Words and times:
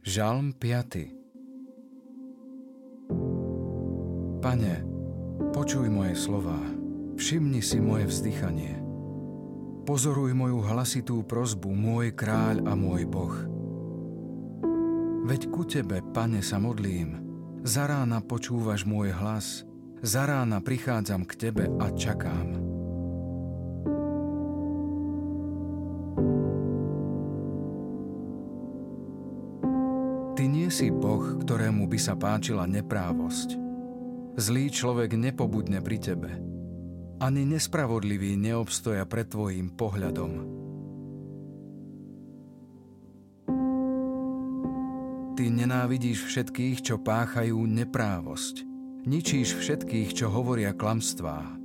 Žalm 0.00 0.56
5. 0.56 1.12
Pane, 4.40 4.74
počuj 5.52 5.92
moje 5.92 6.16
slová, 6.16 6.56
všimni 7.20 7.60
si 7.60 7.84
moje 7.84 8.08
vzdychanie. 8.08 8.80
Pozoruj 9.84 10.32
moju 10.32 10.64
hlasitú 10.64 11.20
prozbu, 11.20 11.76
môj 11.76 12.16
kráľ 12.16 12.64
a 12.64 12.72
môj 12.72 13.04
Boh. 13.04 13.36
Veď 15.28 15.52
ku 15.52 15.68
Tebe, 15.68 16.00
Pane, 16.16 16.40
sa 16.40 16.56
modlím, 16.56 17.20
za 17.60 17.84
rána 17.84 18.24
počúvaš 18.24 18.88
môj 18.88 19.12
hlas, 19.12 19.68
za 20.00 20.24
rána 20.24 20.64
prichádzam 20.64 21.28
k 21.28 21.32
Tebe 21.36 21.68
a 21.76 21.92
čakám. 21.92 22.69
Si 30.70 30.88
Boh, 30.94 31.42
ktorému 31.42 31.90
by 31.90 31.98
sa 31.98 32.14
páčila 32.14 32.64
neprávosť. 32.64 33.58
Zlý 34.38 34.70
človek 34.70 35.18
nepobudne 35.18 35.82
pri 35.82 35.98
tebe. 35.98 36.30
Ani 37.20 37.44
nespravodlivý 37.44 38.38
neobstoja 38.38 39.04
pred 39.04 39.28
tvojim 39.28 39.74
pohľadom. 39.74 40.32
Ty 45.36 45.44
nenávidíš 45.44 46.24
všetkých, 46.30 46.78
čo 46.80 46.96
páchajú 47.02 47.58
neprávosť. 47.58 48.64
Ničíš 49.04 49.58
všetkých, 49.58 50.16
čo 50.16 50.32
hovoria 50.32 50.72
klamstvá. 50.72 51.60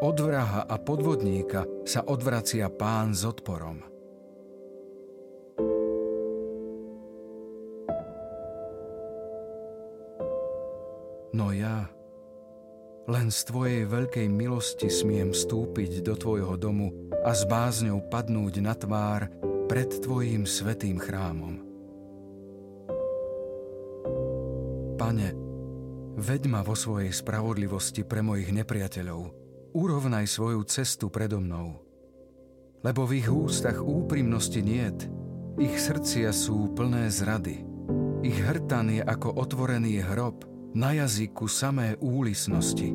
Od 0.00 0.16
vraha 0.16 0.66
a 0.66 0.76
podvodníka 0.80 1.64
sa 1.86 2.02
odvracia 2.04 2.68
pán 2.68 3.14
s 3.14 3.22
odporom. 3.22 3.82
No 11.30 11.54
ja, 11.54 11.86
len 13.06 13.30
z 13.30 13.40
Tvojej 13.46 13.82
veľkej 13.86 14.26
milosti 14.30 14.90
smiem 14.90 15.30
vstúpiť 15.30 16.02
do 16.02 16.18
Tvojho 16.18 16.58
domu 16.58 16.90
a 17.22 17.34
s 17.34 17.46
bázňou 17.46 18.06
padnúť 18.10 18.54
na 18.62 18.74
tvár 18.74 19.30
pred 19.70 19.90
Tvojim 20.02 20.42
svetým 20.42 20.98
chrámom. 20.98 21.62
Pane, 24.98 25.28
veď 26.18 26.42
ma 26.50 26.60
vo 26.66 26.74
svojej 26.78 27.14
spravodlivosti 27.14 28.02
pre 28.02 28.20
mojich 28.26 28.50
nepriateľov, 28.50 29.30
urovnaj 29.74 30.26
svoju 30.26 30.60
cestu 30.66 31.08
predo 31.08 31.38
mnou. 31.38 31.78
Lebo 32.82 33.06
v 33.06 33.22
ich 33.22 33.28
ústach 33.30 33.78
úprimnosti 33.78 34.60
niet, 34.60 35.06
ich 35.58 35.78
srdcia 35.78 36.34
sú 36.34 36.74
plné 36.74 37.10
zrady, 37.10 37.64
ich 38.22 38.38
hrtan 38.38 38.92
je 38.92 39.02
ako 39.02 39.34
otvorený 39.40 40.04
hrob, 40.04 40.44
na 40.74 40.94
jazyku 40.94 41.50
samé 41.50 41.98
úlisnosti. 41.98 42.94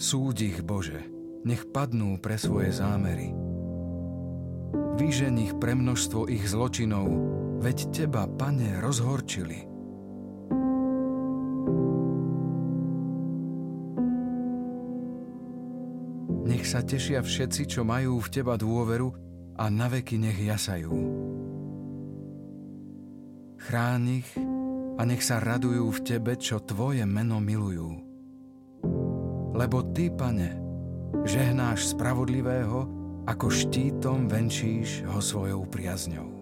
Súď 0.00 0.36
ich, 0.48 0.58
Bože, 0.64 1.04
nech 1.44 1.68
padnú 1.68 2.16
pre 2.24 2.40
svoje 2.40 2.72
zámery. 2.72 3.36
Vyžen 4.96 5.36
ich 5.36 5.52
pre 5.60 5.76
množstvo 5.76 6.28
ich 6.28 6.44
zločinov, 6.48 7.08
veď 7.60 7.78
Teba, 7.92 8.24
Pane, 8.24 8.80
rozhorčili. 8.80 9.68
Nech 16.48 16.64
sa 16.64 16.80
tešia 16.80 17.20
všetci, 17.20 17.68
čo 17.68 17.84
majú 17.84 18.24
v 18.24 18.28
Teba 18.32 18.56
dôveru 18.56 19.12
a 19.60 19.68
naveky 19.68 20.16
nech 20.16 20.40
jasajú. 20.40 21.19
Chráň 23.60 24.24
ich 24.24 24.30
a 24.96 25.04
nech 25.04 25.20
sa 25.20 25.36
radujú 25.36 25.92
v 25.92 26.00
Tebe, 26.00 26.32
čo 26.40 26.64
Tvoje 26.64 27.04
meno 27.04 27.44
milujú. 27.44 27.92
Lebo 29.52 29.84
Ty, 29.92 30.08
Pane, 30.16 30.56
žehnáš 31.28 31.92
spravodlivého, 31.92 32.88
ako 33.28 33.52
štítom 33.52 34.32
venčíš 34.32 35.04
ho 35.04 35.20
svojou 35.20 35.68
priazňou. 35.68 36.39